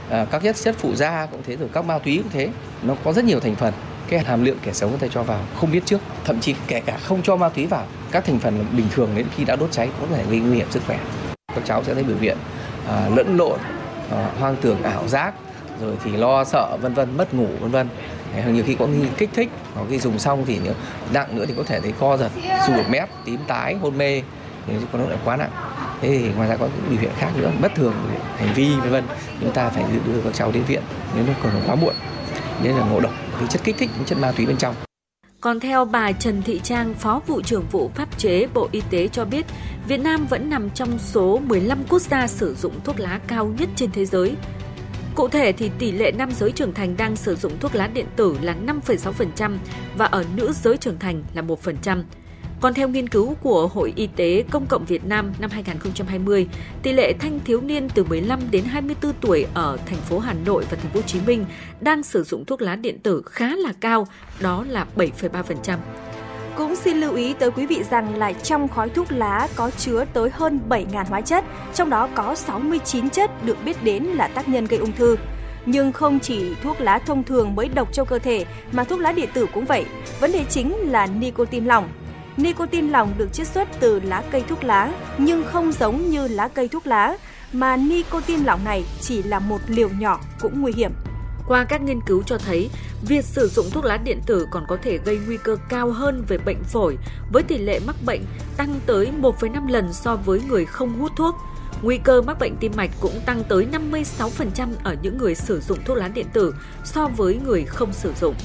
ờ, 0.09 0.25
các 0.31 0.43
chất 0.43 0.55
chất 0.55 0.75
phụ 0.77 0.95
da 0.95 1.27
cũng 1.31 1.41
thế 1.45 1.57
rồi 1.57 1.69
các 1.73 1.85
ma 1.85 1.99
túy 1.99 2.17
cũng 2.17 2.31
thế 2.31 2.49
nó 2.83 2.95
có 3.03 3.13
rất 3.13 3.25
nhiều 3.25 3.39
thành 3.39 3.55
phần 3.55 3.73
cái 4.09 4.19
hàm 4.19 4.45
lượng 4.45 4.57
kẻ 4.63 4.73
xấu 4.73 4.89
có 4.89 4.97
thể 4.99 5.09
cho 5.11 5.23
vào. 5.23 5.39
Không 5.59 5.71
biết 5.71 5.85
trước 5.85 6.01
thậm 6.25 6.39
chí 6.39 6.55
kể 6.67 6.81
cả 6.85 6.97
không 7.03 7.21
cho 7.23 7.35
ma 7.35 7.49
túy 7.49 7.65
vào 7.65 7.85
các 8.11 8.25
thành 8.25 8.39
phần 8.39 8.65
bình 8.71 8.87
thường 8.91 9.09
đến 9.15 9.25
khi 9.35 9.45
đã 9.45 9.55
đốt 9.55 9.71
cháy 9.71 9.89
có 10.01 10.07
thể 10.15 10.23
gây 10.29 10.39
nguy 10.39 10.57
hiểm 10.57 10.67
sức 10.71 10.83
khỏe. 10.87 10.99
Các 11.55 11.65
cháu 11.65 11.83
sẽ 11.83 11.93
thấy 11.93 12.03
biểu 12.03 12.17
hiện 12.21 12.37
à, 12.87 13.09
lẫn 13.15 13.37
lộn 13.37 13.59
à, 14.11 14.29
hoang 14.39 14.55
tưởng 14.55 14.83
ảo 14.83 15.07
giác 15.07 15.33
rồi 15.81 15.95
thì 16.03 16.11
lo 16.11 16.43
sợ 16.43 16.77
vân 16.81 16.93
vân 16.93 17.17
mất 17.17 17.33
ngủ 17.33 17.47
vân 17.59 17.71
vân. 17.71 17.87
Nhiều 18.47 18.63
khi 18.67 18.75
có 18.75 18.87
nghi 18.87 19.05
kích 19.17 19.29
thích 19.33 19.49
có 19.75 19.81
khi 19.89 19.99
dùng 19.99 20.19
xong 20.19 20.43
thì 20.45 20.59
nếu 20.63 20.73
nặng 21.13 21.35
nữa 21.35 21.45
thì 21.47 21.53
có 21.57 21.63
thể 21.63 21.79
thấy 21.79 21.93
co 21.99 22.17
giật 22.17 22.31
sùi 22.67 22.83
mép 22.89 23.09
tím 23.25 23.39
tái 23.47 23.75
hôn 23.75 23.97
mê 23.97 24.21
nếu 24.67 24.81
có 24.91 24.99
nó 24.99 25.05
lại 25.05 25.17
quá 25.25 25.35
nặng. 25.37 25.51
Thế 26.01 26.07
thì 26.07 26.29
ngoài 26.35 26.49
ra 26.49 26.55
có 26.55 26.65
những 26.65 26.89
biểu 26.89 26.99
hiện 27.01 27.11
khác 27.17 27.29
nữa 27.35 27.51
bất 27.61 27.75
thường 27.75 27.93
hành 28.37 28.53
vi 28.55 28.75
vân 28.75 28.91
vân. 28.91 29.03
Chúng 29.41 29.51
ta 29.51 29.69
phải 29.69 29.83
đưa 30.05 30.21
các 30.23 30.33
cháu 30.33 30.51
đến 30.51 30.63
viện 30.63 30.81
nếu 31.15 31.23
nó 31.27 31.33
còn 31.43 31.51
quá 31.67 31.75
muộn 31.75 31.93
nên 32.63 32.75
là 32.75 32.85
ngộ 32.85 32.99
độc 32.99 33.13
cái 33.39 33.47
chất 33.47 33.61
kích 33.63 33.75
thích 33.77 33.89
những 33.97 34.05
chất 34.05 34.17
ma 34.17 34.31
túy 34.31 34.45
bên 34.45 34.57
trong 34.57 34.75
còn 35.41 35.59
theo 35.59 35.85
bà 35.85 36.11
Trần 36.11 36.41
Thị 36.41 36.61
Trang, 36.63 36.93
Phó 36.93 37.21
vụ 37.27 37.41
trưởng 37.41 37.65
vụ 37.71 37.91
pháp 37.95 38.17
chế 38.17 38.47
Bộ 38.53 38.69
Y 38.71 38.81
tế 38.89 39.07
cho 39.07 39.25
biết, 39.25 39.45
Việt 39.87 39.97
Nam 39.97 40.25
vẫn 40.25 40.49
nằm 40.49 40.69
trong 40.69 40.99
số 40.99 41.39
15 41.43 41.83
quốc 41.89 42.01
gia 42.01 42.27
sử 42.27 42.55
dụng 42.55 42.73
thuốc 42.83 42.99
lá 42.99 43.19
cao 43.27 43.53
nhất 43.59 43.69
trên 43.75 43.91
thế 43.91 44.05
giới. 44.05 44.35
Cụ 45.15 45.27
thể 45.27 45.51
thì 45.51 45.71
tỷ 45.79 45.91
lệ 45.91 46.11
nam 46.11 46.31
giới 46.31 46.51
trưởng 46.51 46.73
thành 46.73 46.97
đang 46.97 47.15
sử 47.15 47.35
dụng 47.35 47.59
thuốc 47.59 47.75
lá 47.75 47.87
điện 47.87 48.05
tử 48.15 48.37
là 48.41 48.55
5,6% 48.65 49.57
và 49.97 50.05
ở 50.05 50.25
nữ 50.35 50.53
giới 50.53 50.77
trưởng 50.77 50.99
thành 50.99 51.23
là 51.33 51.41
1%. 51.41 52.03
Còn 52.61 52.73
theo 52.73 52.89
nghiên 52.89 53.09
cứu 53.09 53.35
của 53.41 53.67
Hội 53.67 53.93
Y 53.95 54.07
tế 54.07 54.43
Công 54.51 54.65
cộng 54.65 54.85
Việt 54.85 55.05
Nam 55.05 55.33
năm 55.39 55.49
2020, 55.49 56.47
tỷ 56.83 56.93
lệ 56.93 57.13
thanh 57.19 57.39
thiếu 57.45 57.61
niên 57.61 57.89
từ 57.89 58.03
15 58.03 58.39
đến 58.51 58.63
24 58.63 59.13
tuổi 59.21 59.45
ở 59.53 59.77
thành 59.85 59.99
phố 59.99 60.19
Hà 60.19 60.33
Nội 60.45 60.65
và 60.69 60.77
thành 60.77 60.91
phố 60.91 60.99
Hồ 60.99 61.05
Chí 61.07 61.19
Minh 61.27 61.45
đang 61.79 62.03
sử 62.03 62.23
dụng 62.23 62.45
thuốc 62.45 62.61
lá 62.61 62.75
điện 62.75 62.99
tử 62.99 63.21
khá 63.25 63.55
là 63.55 63.73
cao, 63.81 64.07
đó 64.39 64.65
là 64.69 64.85
7,3%. 64.95 65.77
Cũng 66.55 66.75
xin 66.75 66.97
lưu 66.97 67.15
ý 67.15 67.33
tới 67.33 67.51
quý 67.51 67.65
vị 67.65 67.83
rằng 67.89 68.15
là 68.15 68.33
trong 68.33 68.67
khói 68.67 68.89
thuốc 68.89 69.11
lá 69.11 69.47
có 69.55 69.71
chứa 69.77 70.05
tới 70.13 70.29
hơn 70.33 70.59
7.000 70.69 71.05
hóa 71.05 71.21
chất, 71.21 71.45
trong 71.73 71.89
đó 71.89 72.09
có 72.15 72.35
69 72.35 73.09
chất 73.09 73.45
được 73.45 73.57
biết 73.65 73.83
đến 73.83 74.03
là 74.03 74.27
tác 74.27 74.49
nhân 74.49 74.65
gây 74.65 74.79
ung 74.79 74.91
thư. 74.91 75.15
Nhưng 75.65 75.91
không 75.91 76.19
chỉ 76.19 76.55
thuốc 76.63 76.81
lá 76.81 76.99
thông 76.99 77.23
thường 77.23 77.55
mới 77.55 77.69
độc 77.69 77.93
cho 77.93 78.05
cơ 78.05 78.19
thể 78.19 78.45
mà 78.71 78.83
thuốc 78.83 78.99
lá 78.99 79.11
điện 79.11 79.29
tử 79.33 79.45
cũng 79.53 79.65
vậy. 79.65 79.85
Vấn 80.19 80.31
đề 80.31 80.45
chính 80.49 80.75
là 80.75 81.07
nicotine 81.07 81.67
lỏng, 81.67 81.89
Nicotine 82.37 82.91
lỏng 82.91 83.13
được 83.17 83.33
chiết 83.33 83.47
xuất 83.47 83.67
từ 83.79 83.99
lá 83.99 84.23
cây 84.31 84.43
thuốc 84.49 84.63
lá, 84.63 84.93
nhưng 85.17 85.43
không 85.45 85.71
giống 85.71 86.09
như 86.09 86.27
lá 86.27 86.47
cây 86.47 86.67
thuốc 86.67 86.87
lá, 86.87 87.17
mà 87.53 87.77
nicotine 87.77 88.43
lỏng 88.43 88.63
này 88.63 88.85
chỉ 89.01 89.23
là 89.23 89.39
một 89.39 89.57
liều 89.67 89.89
nhỏ 89.89 90.19
cũng 90.39 90.61
nguy 90.61 90.73
hiểm. 90.75 90.91
Qua 91.47 91.63
các 91.63 91.81
nghiên 91.81 92.01
cứu 92.01 92.23
cho 92.23 92.37
thấy, 92.37 92.69
việc 93.07 93.25
sử 93.25 93.47
dụng 93.47 93.65
thuốc 93.71 93.85
lá 93.85 93.97
điện 93.97 94.19
tử 94.25 94.47
còn 94.51 94.63
có 94.67 94.77
thể 94.83 94.97
gây 95.05 95.19
nguy 95.27 95.37
cơ 95.37 95.57
cao 95.69 95.91
hơn 95.91 96.23
về 96.27 96.37
bệnh 96.37 96.63
phổi, 96.63 96.97
với 97.31 97.43
tỷ 97.43 97.57
lệ 97.57 97.79
mắc 97.87 97.95
bệnh 98.05 98.21
tăng 98.57 98.79
tới 98.85 99.11
1,5 99.21 99.67
lần 99.67 99.93
so 99.93 100.15
với 100.15 100.41
người 100.47 100.65
không 100.65 100.99
hút 100.99 101.11
thuốc. 101.15 101.35
Nguy 101.81 101.97
cơ 101.97 102.21
mắc 102.21 102.39
bệnh 102.39 102.55
tim 102.59 102.71
mạch 102.75 102.91
cũng 102.99 103.21
tăng 103.25 103.43
tới 103.49 103.67
56% 103.71 104.69
ở 104.83 104.95
những 105.01 105.17
người 105.17 105.35
sử 105.35 105.61
dụng 105.61 105.77
thuốc 105.85 105.97
lá 105.97 106.07
điện 106.07 106.27
tử 106.33 106.55
so 106.83 107.07
với 107.07 107.39
người 107.45 107.65
không 107.65 107.93
sử 107.93 108.13
dụng. 108.21 108.35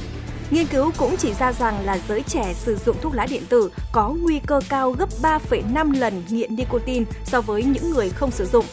Nghiên 0.52 0.66
cứu 0.66 0.92
cũng 0.98 1.16
chỉ 1.18 1.34
ra 1.34 1.52
rằng 1.52 1.84
là 1.84 1.98
giới 2.08 2.22
trẻ 2.22 2.54
sử 2.54 2.76
dụng 2.86 2.96
thuốc 3.00 3.14
lá 3.14 3.26
điện 3.30 3.42
tử 3.48 3.70
có 3.92 4.08
nguy 4.08 4.40
cơ 4.46 4.60
cao 4.68 4.90
gấp 4.92 5.08
3,5 5.22 5.98
lần 5.98 6.22
nghiện 6.28 6.56
nicotine 6.56 7.04
so 7.24 7.40
với 7.40 7.64
những 7.64 7.90
người 7.90 8.10
không 8.10 8.30
sử 8.30 8.46
dụng. 8.46 8.64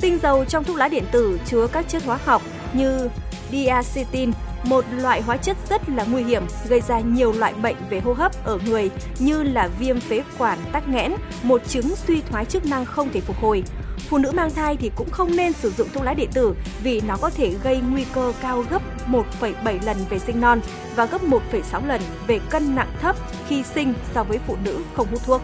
Tinh 0.00 0.18
dầu 0.22 0.44
trong 0.44 0.64
thuốc 0.64 0.76
lá 0.76 0.88
điện 0.88 1.04
tử 1.12 1.40
chứa 1.46 1.66
các 1.66 1.88
chất 1.88 2.02
hóa 2.04 2.18
học 2.24 2.42
như 2.72 3.08
diacetin, 3.50 4.30
một 4.64 4.84
loại 4.96 5.22
hóa 5.22 5.36
chất 5.36 5.56
rất 5.70 5.88
là 5.88 6.04
nguy 6.04 6.22
hiểm, 6.22 6.42
gây 6.68 6.80
ra 6.80 7.00
nhiều 7.00 7.32
loại 7.32 7.54
bệnh 7.54 7.76
về 7.90 8.00
hô 8.00 8.12
hấp 8.12 8.44
ở 8.44 8.58
người 8.66 8.90
như 9.18 9.42
là 9.42 9.68
viêm 9.78 10.00
phế 10.00 10.22
quản 10.38 10.58
tắc 10.72 10.88
nghẽn, 10.88 11.12
một 11.42 11.68
chứng 11.68 11.96
suy 12.06 12.20
thoái 12.20 12.44
chức 12.44 12.66
năng 12.66 12.84
không 12.84 13.08
thể 13.12 13.20
phục 13.20 13.36
hồi, 13.40 13.64
Phụ 14.08 14.18
nữ 14.18 14.30
mang 14.30 14.50
thai 14.50 14.76
thì 14.76 14.90
cũng 14.96 15.10
không 15.10 15.36
nên 15.36 15.52
sử 15.52 15.70
dụng 15.70 15.88
thuốc 15.92 16.04
lá 16.04 16.14
điện 16.14 16.30
tử 16.32 16.54
vì 16.82 17.00
nó 17.00 17.16
có 17.16 17.30
thể 17.30 17.54
gây 17.64 17.80
nguy 17.90 18.04
cơ 18.14 18.32
cao 18.42 18.64
gấp 18.70 18.82
1,7 19.08 19.78
lần 19.84 19.96
về 20.10 20.18
sinh 20.18 20.40
non 20.40 20.60
và 20.96 21.06
gấp 21.06 21.22
1,6 21.22 21.86
lần 21.86 22.00
về 22.26 22.40
cân 22.50 22.74
nặng 22.74 22.92
thấp 23.00 23.16
khi 23.48 23.62
sinh 23.62 23.94
so 24.14 24.24
với 24.24 24.38
phụ 24.46 24.56
nữ 24.64 24.78
không 24.94 25.06
hút 25.10 25.20
thuốc. 25.24 25.42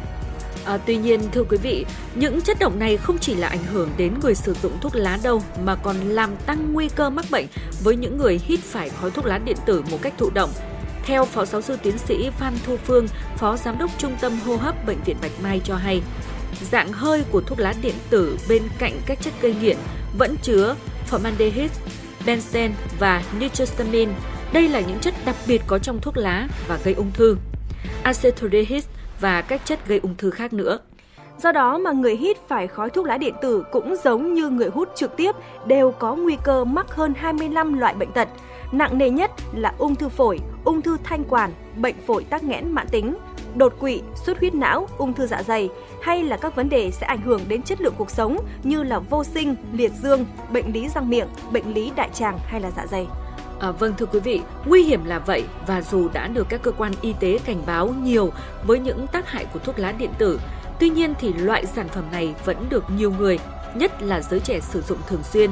À, 0.65 0.79
tuy 0.87 0.97
nhiên 0.97 1.21
thưa 1.33 1.45
quý 1.45 1.57
vị, 1.57 1.87
những 2.15 2.41
chất 2.41 2.59
độc 2.61 2.77
này 2.77 2.97
không 2.97 3.19
chỉ 3.19 3.35
là 3.35 3.49
ảnh 3.49 3.65
hưởng 3.73 3.91
đến 3.97 4.15
người 4.23 4.35
sử 4.35 4.55
dụng 4.63 4.73
thuốc 4.81 4.95
lá 4.95 5.19
đâu 5.23 5.43
mà 5.65 5.75
còn 5.75 5.97
làm 6.01 6.37
tăng 6.47 6.73
nguy 6.73 6.89
cơ 6.89 7.11
mắc 7.11 7.25
bệnh 7.31 7.47
với 7.85 7.97
những 7.97 8.19
người 8.19 8.41
hít 8.45 8.61
phải 8.61 8.89
khói 8.89 9.11
thuốc 9.11 9.25
lá 9.25 9.39
điện 9.39 9.57
tử 9.67 9.83
một 9.91 9.99
cách 10.03 10.15
thụ 10.19 10.31
động. 10.35 10.51
Theo 11.05 11.25
Phó 11.25 11.45
Giáo 11.45 11.63
sư 11.63 11.77
Tiến 11.83 11.99
sĩ 11.99 12.31
Phan 12.39 12.55
Thu 12.67 12.77
Phương, 12.85 13.07
Phó 13.37 13.57
Giám 13.57 13.79
đốc 13.79 13.91
Trung 13.99 14.17
tâm 14.21 14.41
Hô 14.47 14.57
hấp 14.57 14.87
Bệnh 14.87 14.99
viện 15.05 15.17
Bạch 15.23 15.43
Mai 15.43 15.61
cho 15.65 15.77
hay, 15.77 16.03
dạng 16.63 16.93
hơi 16.93 17.25
của 17.33 17.41
thuốc 17.41 17.59
lá 17.59 17.75
điện 17.83 17.95
tử 18.11 18.39
bên 18.49 18.63
cạnh 18.79 18.93
các 19.07 19.19
chất 19.21 19.33
gây 19.41 19.55
nghiện 19.61 19.77
vẫn 20.19 20.37
chứa 20.43 20.75
formaldehyde, 21.11 21.69
benzene 22.27 22.71
và 22.99 23.23
nitrosamine. 23.39 24.13
Đây 24.53 24.69
là 24.69 24.81
những 24.81 24.99
chất 25.01 25.15
đặc 25.25 25.37
biệt 25.49 25.63
có 25.67 25.79
trong 25.79 26.01
thuốc 26.01 26.17
lá 26.17 26.49
và 26.69 26.79
gây 26.85 26.95
ung 26.95 27.11
thư. 27.15 27.37
Acetaldehyde 28.03 28.89
và 29.21 29.43
các 29.43 29.61
chất 29.65 29.89
gây 29.89 29.99
ung 30.03 30.15
thư 30.19 30.31
khác 30.31 30.53
nữa. 30.53 30.79
Do 31.43 31.53
đó 31.53 31.79
mà 31.79 31.93
người 31.93 32.17
hít 32.17 32.37
phải 32.49 32.67
khói 32.67 32.91
thuốc 32.91 33.07
lá 33.07 33.19
điện 33.19 33.35
tử 33.43 33.65
cũng 33.73 33.97
giống 34.05 34.35
như 34.35 34.49
người 34.49 34.69
hút 34.69 34.89
trực 34.97 35.17
tiếp 35.17 35.35
đều 35.67 35.91
có 35.91 36.15
nguy 36.15 36.37
cơ 36.45 36.65
mắc 36.65 36.87
hơn 36.95 37.15
25 37.17 37.79
loại 37.79 37.95
bệnh 37.95 38.13
tật. 38.13 38.29
Nặng 38.73 38.99
nề 38.99 39.11
nhất 39.11 39.31
là 39.55 39.75
ung 39.79 39.95
thư 39.95 40.09
phổi, 40.09 40.39
ung 40.65 40.83
thư 40.83 40.97
thanh 41.05 41.25
quản, 41.25 41.51
bệnh 41.77 41.97
phổi 42.07 42.25
tắc 42.25 42.45
nghẽn 42.45 42.73
mãn 42.73 42.89
tính, 42.89 43.17
đột 43.55 43.75
quỵ, 43.81 44.03
xuất 44.25 44.39
huyết 44.39 44.55
não, 44.55 44.89
ung 44.99 45.13
thư 45.13 45.27
dạ 45.27 45.43
dày 45.43 45.69
hay 46.03 46.25
là 46.25 46.37
các 46.37 46.57
vấn 46.57 46.69
đề 46.69 46.91
sẽ 46.91 47.07
ảnh 47.07 47.21
hưởng 47.21 47.41
đến 47.49 47.63
chất 47.63 47.81
lượng 47.81 47.95
cuộc 47.99 48.11
sống 48.11 48.39
như 48.63 48.83
là 48.83 48.99
vô 48.99 49.25
sinh, 49.25 49.57
liệt 49.73 49.93
dương, 50.03 50.27
bệnh 50.53 50.73
lý 50.73 50.89
răng 50.89 51.11
miệng, 51.11 51.29
bệnh 51.53 51.75
lý 51.75 51.93
đại 51.97 52.11
tràng 52.15 52.39
hay 52.47 52.61
là 52.61 52.71
dạ 52.77 52.87
dày. 52.87 53.07
À, 53.61 53.71
vâng 53.71 53.95
thưa 53.99 54.07
quý 54.07 54.21
vị, 54.21 54.41
nguy 54.67 54.83
hiểm 54.83 55.05
là 55.05 55.19
vậy 55.19 55.45
và 55.67 55.83
dù 55.83 56.09
đã 56.09 56.29
được 56.29 56.47
các 56.49 56.63
cơ 56.63 56.71
quan 56.71 56.93
y 57.01 57.15
tế 57.21 57.39
cảnh 57.45 57.63
báo 57.67 57.89
nhiều 58.03 58.33
với 58.67 58.79
những 58.79 59.07
tác 59.07 59.29
hại 59.31 59.45
của 59.45 59.59
thuốc 59.59 59.79
lá 59.79 59.93
điện 59.93 60.11
tử, 60.19 60.41
tuy 60.81 60.91
nhiên 60.91 61.15
thì 61.21 61.33
loại 61.33 61.67
sản 61.67 61.89
phẩm 61.89 62.05
này 62.13 62.35
vẫn 62.45 62.67
được 62.71 62.85
nhiều 62.97 63.13
người, 63.19 63.39
nhất 63.75 64.03
là 64.03 64.21
giới 64.21 64.41
trẻ 64.41 64.61
sử 64.61 64.83
dụng 64.83 64.99
thường 65.09 65.23
xuyên 65.23 65.51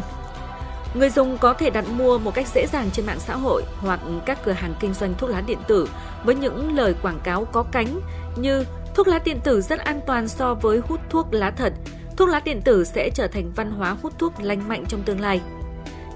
Người 0.94 1.10
dùng 1.10 1.38
có 1.38 1.54
thể 1.54 1.70
đặt 1.70 1.84
mua 1.88 2.18
một 2.18 2.34
cách 2.34 2.46
dễ 2.54 2.66
dàng 2.66 2.90
trên 2.92 3.06
mạng 3.06 3.20
xã 3.20 3.36
hội 3.36 3.62
hoặc 3.80 4.00
các 4.26 4.38
cửa 4.44 4.52
hàng 4.52 4.74
kinh 4.80 4.94
doanh 4.94 5.14
thuốc 5.18 5.30
lá 5.30 5.40
điện 5.40 5.58
tử 5.68 5.88
với 6.24 6.34
những 6.34 6.76
lời 6.76 6.94
quảng 7.02 7.20
cáo 7.24 7.44
có 7.44 7.64
cánh 7.72 8.00
như 8.36 8.64
thuốc 8.94 9.08
lá 9.08 9.18
điện 9.24 9.40
tử 9.44 9.60
rất 9.60 9.78
an 9.78 10.00
toàn 10.06 10.28
so 10.28 10.54
với 10.54 10.78
hút 10.78 11.00
thuốc 11.10 11.26
lá 11.30 11.50
thật, 11.50 11.72
thuốc 12.16 12.28
lá 12.28 12.40
điện 12.44 12.62
tử 12.62 12.84
sẽ 12.84 13.10
trở 13.10 13.26
thành 13.26 13.52
văn 13.56 13.70
hóa 13.70 13.96
hút 14.02 14.12
thuốc 14.18 14.32
lành 14.40 14.68
mạnh 14.68 14.84
trong 14.88 15.02
tương 15.02 15.20
lai. 15.20 15.40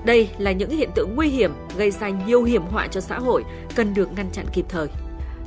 Đây 0.05 0.29
là 0.39 0.53
những 0.53 0.71
hiện 0.71 0.91
tượng 0.95 1.17
nguy 1.17 1.29
hiểm 1.29 1.53
gây 1.77 1.91
ra 1.91 2.09
nhiều 2.09 2.43
hiểm 2.43 2.63
họa 2.63 2.87
cho 2.87 3.01
xã 3.01 3.19
hội 3.19 3.45
cần 3.75 3.95
được 3.95 4.09
ngăn 4.17 4.31
chặn 4.33 4.47
kịp 4.53 4.65
thời. 4.69 4.89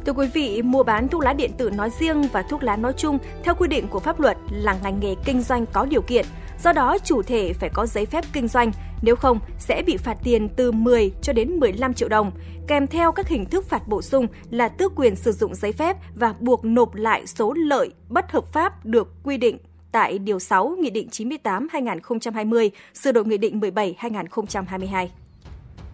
Thưa 0.05 0.13
quý 0.13 0.27
vị, 0.33 0.61
mua 0.61 0.83
bán 0.83 1.07
thuốc 1.07 1.21
lá 1.21 1.33
điện 1.33 1.51
tử 1.57 1.69
nói 1.69 1.89
riêng 1.99 2.27
và 2.31 2.41
thuốc 2.41 2.63
lá 2.63 2.75
nói 2.75 2.93
chung 2.97 3.17
theo 3.43 3.55
quy 3.55 3.67
định 3.67 3.87
của 3.87 3.99
pháp 3.99 4.19
luật 4.19 4.37
là 4.51 4.77
ngành 4.83 4.99
nghề 4.99 5.15
kinh 5.25 5.41
doanh 5.41 5.65
có 5.65 5.85
điều 5.85 6.01
kiện. 6.01 6.25
Do 6.63 6.73
đó, 6.73 6.97
chủ 7.03 7.21
thể 7.21 7.53
phải 7.53 7.69
có 7.73 7.85
giấy 7.85 8.05
phép 8.05 8.25
kinh 8.33 8.47
doanh 8.47 8.71
Nếu 9.01 9.15
không, 9.15 9.39
sẽ 9.59 9.83
bị 9.85 9.97
phạt 9.97 10.17
tiền 10.23 10.49
từ 10.55 10.71
10 10.71 11.11
cho 11.21 11.33
đến 11.33 11.59
15 11.59 11.93
triệu 11.93 12.09
đồng, 12.09 12.31
kèm 12.67 12.87
theo 12.87 13.11
các 13.11 13.27
hình 13.27 13.45
thức 13.45 13.69
phạt 13.69 13.87
bổ 13.87 14.01
sung 14.01 14.27
là 14.49 14.67
tước 14.67 14.95
quyền 14.95 15.15
sử 15.15 15.31
dụng 15.31 15.55
giấy 15.55 15.71
phép 15.71 15.97
và 16.15 16.33
buộc 16.39 16.65
nộp 16.65 16.95
lại 16.95 17.27
số 17.27 17.53
lợi 17.53 17.93
bất 18.09 18.31
hợp 18.31 18.53
pháp 18.53 18.85
được 18.85 19.07
quy 19.23 19.37
định 19.37 19.57
tại 19.91 20.19
Điều 20.19 20.39
6 20.39 20.75
Nghị 20.79 20.89
định 20.89 21.07
98-2020, 21.11 22.69
sửa 22.93 23.11
đổi 23.11 23.25
Nghị 23.25 23.37
định 23.37 23.59
17-2022. 23.59 25.07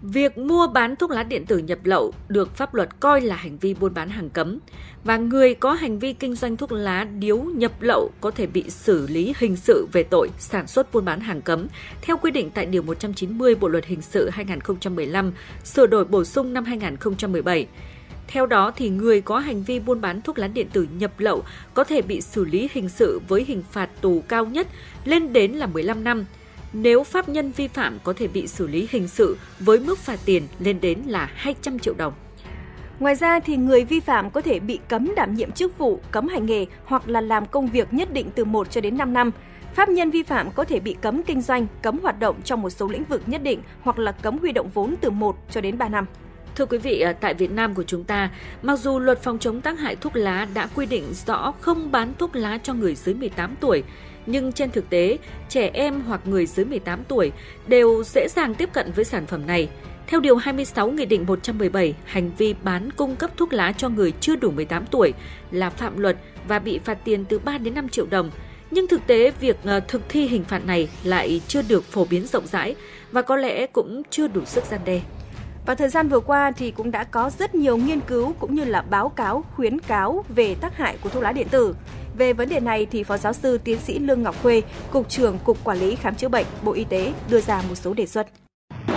Việc 0.02 0.38
mua 0.38 0.68
bán 0.68 0.96
thuốc 0.96 1.12
lá 1.12 1.24
điện 1.24 1.46
tử 1.46 1.58
nhập 1.58 1.80
lậu 1.84 2.14
được 2.30 2.56
pháp 2.56 2.74
luật 2.74 3.00
coi 3.00 3.22
là 3.22 3.36
hành 3.36 3.58
vi 3.58 3.74
buôn 3.74 3.94
bán 3.94 4.10
hàng 4.10 4.30
cấm 4.30 4.60
và 5.04 5.18
người 5.18 5.54
có 5.54 5.74
hành 5.74 6.00
vi 6.00 6.14
kinh 6.14 6.36
doanh 6.36 6.58
thuốc 6.58 6.72
lá 6.72 7.04
điếu 7.04 7.38
nhập 7.38 7.72
lậu 7.82 8.12
có 8.22 8.32
thể 8.32 8.48
bị 8.48 8.70
xử 8.70 9.08
lý 9.08 9.34
hình 9.38 9.56
sự 9.56 9.88
về 9.92 10.04
tội 10.04 10.30
sản 10.40 10.68
xuất 10.68 10.94
buôn 10.94 11.06
bán 11.06 11.20
hàng 11.20 11.42
cấm 11.42 11.68
theo 12.02 12.18
quy 12.18 12.32
định 12.32 12.50
tại 12.50 12.66
Điều 12.66 12.82
190 12.82 13.56
Bộ 13.56 13.68
Luật 13.68 13.86
Hình 13.86 14.02
sự 14.02 14.30
2015, 14.30 15.32
sửa 15.64 15.88
đổi 15.88 16.06
bổ 16.06 16.24
sung 16.24 16.54
năm 16.54 16.66
2017. 16.66 17.68
Theo 18.28 18.46
đó 18.46 18.72
thì 18.76 18.90
người 18.90 19.22
có 19.22 19.40
hành 19.40 19.64
vi 19.64 19.80
buôn 19.80 20.02
bán 20.02 20.22
thuốc 20.22 20.40
lá 20.40 20.48
điện 20.48 20.68
tử 20.74 20.88
nhập 20.98 21.20
lậu 21.20 21.44
có 21.74 21.84
thể 21.84 22.02
bị 22.02 22.22
xử 22.22 22.46
lý 22.46 22.70
hình 22.72 22.90
sự 22.90 23.22
với 23.28 23.46
hình 23.48 23.64
phạt 23.72 23.90
tù 24.02 24.24
cao 24.28 24.46
nhất 24.46 24.68
lên 25.06 25.34
đến 25.34 25.52
là 25.52 25.66
15 25.66 26.04
năm– 26.04 26.26
nếu 26.74 27.04
pháp 27.04 27.30
nhân 27.30 27.52
vi 27.52 27.68
phạm 27.68 28.00
có 28.04 28.14
thể 28.14 28.28
bị 28.28 28.48
xử 28.48 28.68
lý 28.68 28.88
hình 28.92 29.08
sự 29.08 29.38
với 29.60 29.80
mức 29.80 29.98
phạt 29.98 30.20
tiền 30.26 30.48
lên 30.60 30.82
đến 30.82 31.00
là 31.06 31.30
200 31.36 31.80
triệu 31.80 31.94
đồng. 31.98 32.14
Ngoài 33.00 33.16
ra 33.16 33.40
thì 33.40 33.56
người 33.56 33.86
vi 33.86 34.00
phạm 34.00 34.32
có 34.32 34.42
thể 34.42 34.60
bị 34.60 34.80
cấm 34.88 35.16
đảm 35.16 35.34
nhiệm 35.34 35.52
chức 35.52 35.78
vụ, 35.78 36.00
cấm 36.12 36.28
hành 36.28 36.46
nghề 36.46 36.66
hoặc 36.86 37.10
là 37.10 37.22
làm 37.22 37.46
công 37.46 37.68
việc 37.68 37.94
nhất 37.94 38.14
định 38.14 38.30
từ 38.36 38.46
1 38.46 38.72
cho 38.72 38.82
đến 38.82 38.98
5 38.98 39.14
năm. 39.14 39.32
Pháp 39.74 39.90
nhân 39.90 40.12
vi 40.12 40.24
phạm 40.24 40.52
có 40.52 40.64
thể 40.64 40.80
bị 40.80 40.96
cấm 41.02 41.24
kinh 41.24 41.42
doanh, 41.42 41.68
cấm 41.82 42.00
hoạt 42.00 42.20
động 42.20 42.36
trong 42.44 42.62
một 42.62 42.70
số 42.70 42.88
lĩnh 42.88 43.04
vực 43.04 43.22
nhất 43.26 43.44
định 43.44 43.62
hoặc 43.82 44.00
là 44.00 44.12
cấm 44.12 44.38
huy 44.38 44.52
động 44.52 44.70
vốn 44.74 44.96
từ 45.02 45.10
1 45.10 45.36
cho 45.52 45.62
đến 45.62 45.78
3 45.78 45.90
năm. 45.90 46.06
Thưa 46.56 46.66
quý 46.66 46.78
vị, 46.78 47.06
tại 47.22 47.34
Việt 47.34 47.52
Nam 47.52 47.74
của 47.74 47.84
chúng 47.84 48.04
ta, 48.04 48.30
mặc 48.62 48.80
dù 48.80 49.00
luật 49.00 49.24
phòng 49.24 49.40
chống 49.40 49.62
tác 49.62 49.80
hại 49.80 49.96
thuốc 49.96 50.16
lá 50.16 50.48
đã 50.54 50.68
quy 50.76 50.86
định 50.86 51.04
rõ 51.26 51.54
không 51.62 51.92
bán 51.92 52.14
thuốc 52.18 52.36
lá 52.36 52.60
cho 52.64 52.74
người 52.74 52.96
dưới 52.96 53.16
18 53.16 53.56
tuổi, 53.60 53.84
nhưng 54.26 54.52
trên 54.52 54.72
thực 54.72 54.90
tế, 54.90 55.18
trẻ 55.50 55.70
em 55.74 56.02
hoặc 56.02 56.22
người 56.26 56.46
dưới 56.46 56.66
18 56.66 57.04
tuổi 57.08 57.32
đều 57.68 58.04
dễ 58.04 58.28
dàng 58.28 58.56
tiếp 58.56 58.70
cận 58.74 58.92
với 58.92 59.06
sản 59.06 59.26
phẩm 59.26 59.48
này. 59.48 59.70
Theo 60.08 60.20
Điều 60.20 60.36
26 60.36 60.92
Nghị 60.92 61.06
định 61.06 61.26
117, 61.28 61.96
hành 62.06 62.32
vi 62.38 62.56
bán 62.64 62.92
cung 62.92 63.16
cấp 63.16 63.32
thuốc 63.38 63.54
lá 63.54 63.72
cho 63.72 63.90
người 63.90 64.14
chưa 64.20 64.36
đủ 64.36 64.52
18 64.52 64.86
tuổi 64.86 65.14
là 65.52 65.70
phạm 65.70 66.00
luật 66.00 66.18
và 66.48 66.60
bị 66.60 66.80
phạt 66.80 66.98
tiền 67.04 67.26
từ 67.26 67.40
3 67.40 67.58
đến 67.58 67.74
5 67.74 67.90
triệu 67.90 68.06
đồng. 68.10 68.32
Nhưng 68.72 68.88
thực 68.88 69.08
tế, 69.08 69.32
việc 69.40 69.58
ờ, 69.64 69.80
thực 69.80 70.02
thi 70.10 70.28
hình 70.28 70.44
phạt 70.44 70.66
này 70.66 70.90
lại 71.04 71.42
chưa 71.48 71.62
được 71.62 71.84
phổ 71.84 72.06
biến 72.06 72.28
rộng 72.28 72.48
rãi 72.48 72.76
và 73.12 73.22
có 73.22 73.36
lẽ 73.36 73.68
cũng 73.68 74.02
chưa 74.10 74.28
đủ 74.28 74.46
sức 74.46 74.64
gian 74.66 74.80
đe. 74.86 75.02
Và 75.66 75.76
thời 75.76 75.90
gian 75.90 76.10
vừa 76.10 76.20
qua 76.20 76.52
thì 76.52 76.72
cũng 76.72 76.92
đã 76.92 77.04
có 77.04 77.32
rất 77.40 77.56
nhiều 77.56 77.78
nghiên 77.78 78.00
cứu 78.00 78.34
cũng 78.40 78.56
như 78.56 78.66
là 78.66 78.82
báo 78.82 79.10
cáo 79.10 79.44
khuyến 79.56 79.80
cáo 79.80 80.26
về 80.36 80.56
tác 80.56 80.78
hại 80.78 80.98
của 81.02 81.10
thuốc 81.10 81.24
lá 81.24 81.32
điện 81.32 81.48
tử. 81.50 81.76
Về 82.22 82.34
vấn 82.34 82.50
đề 82.50 82.60
này 82.60 82.88
thì 82.92 83.04
Phó 83.04 83.18
giáo 83.18 83.34
sư 83.34 83.58
tiến 83.64 83.80
sĩ 83.80 84.00
Lương 84.00 84.24
Ngọc 84.24 84.36
Khuê, 84.44 84.62
Cục 84.92 85.10
trưởng 85.10 85.38
Cục 85.44 85.58
Quản 85.64 85.78
lý 85.78 85.96
Khám 85.96 86.16
chữa 86.16 86.28
bệnh, 86.28 86.46
Bộ 86.64 86.72
Y 86.72 86.84
tế 86.84 87.14
đưa 87.30 87.42
ra 87.42 87.62
một 87.70 87.76
số 87.76 87.94
đề 87.94 88.06
xuất. 88.06 88.28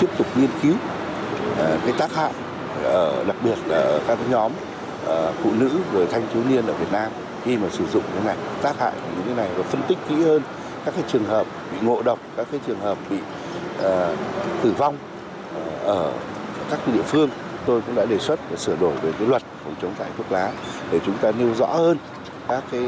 Tiếp 0.01 0.07
tục 0.19 0.27
nghiên 0.37 0.51
cứu 0.63 0.75
ờ, 1.59 1.79
cái 1.85 1.93
tác 1.99 2.15
hại 2.15 2.33
ờ, 2.83 3.25
đặc 3.25 3.37
biệt 3.45 3.59
là 3.67 3.99
các 4.09 4.19
nhóm 4.31 4.53
ờ, 5.07 5.33
phụ 5.43 5.51
nữ 5.59 5.71
rồi 5.93 6.07
thanh 6.11 6.23
thiếu 6.33 6.43
niên 6.49 6.67
ở 6.67 6.73
Việt 6.73 6.93
Nam 6.93 7.13
khi 7.45 7.57
mà 7.57 7.69
sử 7.71 7.87
dụng 7.93 8.03
cái 8.15 8.25
này 8.25 8.37
tác 8.63 8.79
hại 8.79 8.93
như 9.17 9.23
thế 9.27 9.35
này 9.35 9.49
và 9.57 9.63
phân 9.63 9.83
tích 9.89 9.99
kỹ 10.09 10.15
hơn 10.15 10.43
các 10.85 10.95
cái 10.95 11.05
trường 11.13 11.25
hợp 11.25 11.47
bị 11.73 11.79
ngộ 11.87 12.03
độc 12.03 12.19
các 12.37 12.47
cái 12.51 12.61
trường 12.67 12.81
hợp 12.81 12.99
bị 13.11 13.17
uh, 13.79 13.85
tử 14.63 14.73
vong 14.79 14.97
uh, 15.57 15.85
ở 15.85 16.13
các 16.71 16.79
địa 16.95 17.03
phương 17.03 17.31
tôi 17.67 17.81
cũng 17.87 17.95
đã 17.95 18.05
đề 18.05 18.19
xuất 18.19 18.41
để 18.51 18.57
sửa 18.57 18.77
đổi 18.77 18.93
về 19.03 19.13
cái 19.19 19.29
luật 19.29 19.43
phòng 19.65 19.75
chống 19.83 19.95
tải 19.99 20.09
thuốc 20.17 20.33
lá 20.33 20.53
để 20.91 21.01
chúng 21.07 21.19
ta 21.19 21.33
nêu 21.39 21.55
rõ 21.55 21.67
hơn 21.67 21.99
các 22.49 22.65
cái 22.71 22.83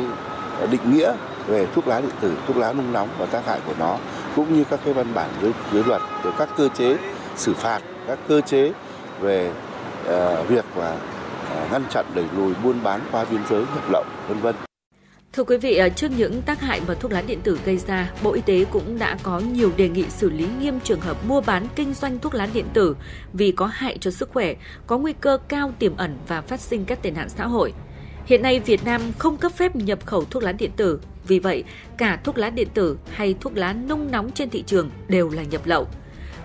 định 0.70 0.80
nghĩa 0.90 1.12
về 1.46 1.66
thuốc 1.74 1.88
lá 1.88 2.00
điện 2.00 2.10
tử, 2.20 2.32
thuốc 2.46 2.56
lá 2.56 2.72
nung 2.72 2.92
nóng 2.92 3.08
và 3.18 3.26
tác 3.26 3.46
hại 3.46 3.60
của 3.66 3.74
nó 3.78 3.98
cũng 4.36 4.56
như 4.56 4.64
các 4.70 4.80
cái 4.84 4.94
văn 4.94 5.14
bản 5.14 5.30
dưới, 5.42 5.52
dưới 5.72 5.84
luật 5.84 6.02
rồi 6.24 6.32
các 6.38 6.48
cơ 6.56 6.68
chế 6.68 6.96
xử 7.36 7.54
phạt, 7.54 7.82
các 8.06 8.18
cơ 8.28 8.40
chế 8.40 8.72
về 9.20 9.52
uh, 10.02 10.48
việc 10.48 10.64
là 10.76 10.94
uh, 10.94 11.00
ờ, 11.50 11.68
ngăn 11.72 11.82
chặn 11.90 12.06
đẩy 12.14 12.24
lùi 12.36 12.54
buôn 12.64 12.82
bán 12.82 13.00
qua 13.12 13.24
biên 13.30 13.40
giới 13.50 13.60
nhập 13.60 13.90
lậu 13.92 14.04
vân 14.28 14.38
vân. 14.38 14.54
Thưa 15.32 15.44
quý 15.44 15.56
vị, 15.56 15.76
ờ, 15.76 15.88
trước 15.88 16.08
những 16.16 16.42
tác 16.42 16.60
hại 16.60 16.80
mà 16.88 16.94
thuốc 16.94 17.12
lá 17.12 17.22
điện 17.26 17.40
tử 17.42 17.58
gây 17.64 17.76
ra, 17.76 18.10
Bộ 18.22 18.32
Y 18.32 18.40
tế 18.40 18.64
cũng 18.64 18.98
đã 18.98 19.16
có 19.22 19.38
nhiều 19.38 19.70
đề 19.76 19.88
nghị 19.88 20.04
xử 20.08 20.30
lý 20.30 20.48
nghiêm 20.60 20.80
trường 20.80 21.00
hợp 21.00 21.16
mua 21.28 21.40
bán 21.40 21.66
kinh 21.76 21.94
doanh 21.94 22.18
thuốc 22.18 22.34
lá 22.34 22.48
điện 22.54 22.66
tử 22.72 22.96
vì 23.32 23.52
có 23.52 23.66
hại 23.66 23.98
cho 24.00 24.10
sức 24.10 24.30
khỏe, 24.32 24.54
có 24.86 24.98
nguy 24.98 25.12
cơ 25.12 25.38
cao 25.48 25.72
tiềm 25.78 25.96
ẩn 25.96 26.18
và 26.28 26.40
phát 26.40 26.60
sinh 26.60 26.84
các 26.84 27.02
tệ 27.02 27.10
nạn 27.10 27.28
xã 27.28 27.46
hội. 27.46 27.72
Hiện 28.26 28.42
nay 28.42 28.60
Việt 28.60 28.84
Nam 28.84 29.02
không 29.18 29.36
cấp 29.36 29.52
phép 29.52 29.76
nhập 29.76 30.06
khẩu 30.06 30.24
thuốc 30.24 30.42
lá 30.42 30.52
điện 30.52 30.70
tử, 30.76 31.00
vì 31.26 31.38
vậy 31.38 31.64
cả 31.96 32.20
thuốc 32.24 32.38
lá 32.38 32.50
điện 32.50 32.68
tử 32.74 32.98
hay 33.10 33.34
thuốc 33.40 33.56
lá 33.56 33.72
nung 33.88 34.10
nóng 34.10 34.30
trên 34.32 34.50
thị 34.50 34.64
trường 34.66 34.90
đều 35.08 35.30
là 35.30 35.42
nhập 35.42 35.60
lậu. 35.64 35.86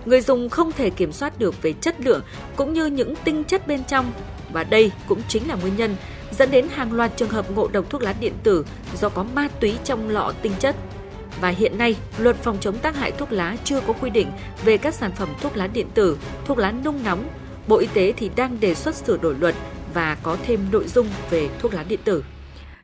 Người 0.04 0.20
dùng 0.20 0.48
không 0.48 0.72
thể 0.72 0.90
kiểm 0.90 1.12
soát 1.12 1.38
được 1.38 1.62
về 1.62 1.72
chất 1.72 2.00
lượng 2.00 2.22
cũng 2.56 2.72
như 2.72 2.86
những 2.86 3.14
tinh 3.24 3.44
chất 3.44 3.66
bên 3.66 3.84
trong 3.84 4.12
và 4.52 4.64
đây 4.64 4.90
cũng 5.08 5.22
chính 5.28 5.48
là 5.48 5.54
nguyên 5.54 5.76
nhân 5.76 5.96
dẫn 6.38 6.50
đến 6.50 6.66
hàng 6.70 6.92
loạt 6.92 7.16
trường 7.16 7.28
hợp 7.28 7.50
ngộ 7.50 7.68
độc 7.68 7.90
thuốc 7.90 8.02
lá 8.02 8.14
điện 8.20 8.32
tử 8.42 8.66
do 9.00 9.08
có 9.08 9.24
ma 9.34 9.48
túy 9.60 9.74
trong 9.84 10.08
lọ 10.08 10.32
tinh 10.42 10.52
chất. 10.58 10.76
Và 11.40 11.48
hiện 11.48 11.78
nay, 11.78 11.96
luật 12.18 12.36
phòng 12.36 12.56
chống 12.60 12.78
tác 12.78 12.96
hại 12.96 13.10
thuốc 13.10 13.32
lá 13.32 13.56
chưa 13.64 13.80
có 13.80 13.92
quy 13.92 14.10
định 14.10 14.28
về 14.64 14.76
các 14.76 14.94
sản 14.94 15.12
phẩm 15.16 15.28
thuốc 15.40 15.56
lá 15.56 15.66
điện 15.66 15.86
tử, 15.94 16.18
thuốc 16.44 16.58
lá 16.58 16.72
nung 16.84 17.04
nóng. 17.04 17.28
Bộ 17.68 17.76
Y 17.76 17.86
tế 17.94 18.12
thì 18.16 18.30
đang 18.36 18.60
đề 18.60 18.74
xuất 18.74 18.94
sửa 18.94 19.16
đổi 19.16 19.34
luật 19.34 19.54
và 19.94 20.16
có 20.22 20.36
thêm 20.46 20.60
nội 20.72 20.88
dung 20.88 21.06
về 21.30 21.48
thuốc 21.58 21.74
lá 21.74 21.84
điện 21.88 22.00
tử. 22.04 22.24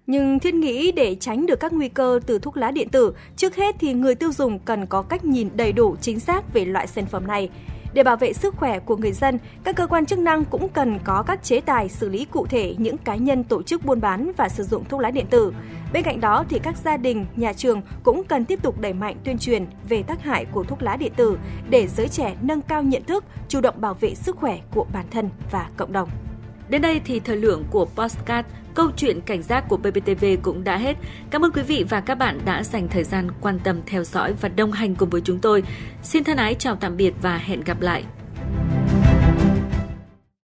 Nhưng 0.07 0.38
thiết 0.38 0.55
nghĩ 0.55 0.93
để 0.93 1.17
tránh 1.21 1.47
được 1.47 1.61
các 1.61 1.73
nguy 1.73 1.88
cơ 1.88 2.21
từ 2.27 2.38
thuốc 2.38 2.57
lá 2.57 2.71
điện 2.71 2.88
tử, 2.88 3.15
trước 3.37 3.57
hết 3.57 3.77
thì 3.79 3.93
người 3.93 4.15
tiêu 4.15 4.33
dùng 4.33 4.59
cần 4.59 4.87
có 4.87 5.03
cách 5.03 5.25
nhìn 5.25 5.49
đầy 5.55 5.73
đủ 5.73 5.97
chính 6.00 6.21
xác 6.21 6.55
về 6.55 6.65
loại 6.65 6.87
sản 6.87 7.07
phẩm 7.07 7.27
này. 7.27 7.50
Để 7.95 8.03
bảo 8.03 8.17
vệ 8.17 8.33
sức 8.33 8.57
khỏe 8.57 8.79
của 8.79 8.97
người 8.97 9.12
dân, 9.12 9.38
các 9.65 9.77
cơ 9.77 9.87
quan 9.87 10.07
chức 10.07 10.19
năng 10.19 10.45
cũng 10.45 10.69
cần 10.69 10.99
có 11.05 11.23
các 11.27 11.45
chế 11.45 11.61
tài 11.61 11.88
xử 11.88 12.09
lý 12.09 12.25
cụ 12.25 12.47
thể 12.47 12.75
những 12.79 12.99
cá 12.99 13.17
nhân 13.17 13.45
tổ 13.45 13.62
chức 13.62 13.85
buôn 13.85 14.00
bán 14.00 14.33
và 14.37 14.49
sử 14.49 14.62
dụng 14.62 14.85
thuốc 14.85 15.00
lá 15.00 15.11
điện 15.11 15.27
tử. 15.31 15.53
Bên 15.93 16.03
cạnh 16.03 16.21
đó 16.21 16.45
thì 16.49 16.59
các 16.59 16.77
gia 16.85 16.97
đình, 16.97 17.27
nhà 17.37 17.53
trường 17.53 17.83
cũng 18.03 18.25
cần 18.25 18.45
tiếp 18.45 18.62
tục 18.62 18.81
đẩy 18.81 18.93
mạnh 18.93 19.17
tuyên 19.25 19.38
truyền 19.38 19.67
về 19.88 20.03
tác 20.03 20.23
hại 20.23 20.45
của 20.45 20.65
thuốc 20.65 20.83
lá 20.83 20.97
điện 20.97 21.12
tử 21.17 21.38
để 21.71 21.87
giới 21.87 22.09
trẻ 22.09 22.37
nâng 22.43 22.62
cao 22.62 22.83
nhận 22.83 23.05
thức, 23.05 23.25
chủ 23.49 23.61
động 23.61 23.81
bảo 23.81 23.95
vệ 23.95 24.15
sức 24.15 24.37
khỏe 24.37 24.59
của 24.75 24.87
bản 24.93 25.07
thân 25.11 25.31
và 25.50 25.71
cộng 25.77 25.93
đồng. 25.93 26.09
Đến 26.68 26.82
đây 26.82 27.00
thì 27.04 27.20
thời 27.20 27.37
lượng 27.37 27.64
của 27.70 27.84
Postcard 27.84 28.48
Câu 28.78 28.90
chuyện 28.96 29.20
cảnh 29.20 29.42
giác 29.42 29.64
của 29.68 29.76
BBTV 29.76 30.25
cũng 30.42 30.64
đã 30.64 30.76
hết. 30.76 30.96
Cảm 31.30 31.44
ơn 31.44 31.52
quý 31.52 31.62
vị 31.62 31.84
và 31.88 32.00
các 32.00 32.14
bạn 32.14 32.40
đã 32.44 32.62
dành 32.62 32.88
thời 32.88 33.04
gian 33.04 33.28
quan 33.40 33.58
tâm 33.64 33.80
theo 33.87 34.04
dõi 34.04 34.34
và 34.40 34.48
đồng 34.48 34.72
hành 34.72 34.94
cùng 34.94 35.10
với 35.10 35.20
chúng 35.20 35.38
tôi. 35.38 35.62
Xin 36.02 36.25
thân 36.25 36.37
ái 36.37 36.54
chào 36.54 36.76
tạm 36.76 36.96
biệt 36.96 37.14
và 37.22 37.38
hẹn 37.38 37.60
gặp 37.60 37.80
lại. 37.80 38.04